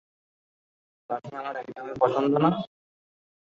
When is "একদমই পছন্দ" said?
1.57-2.33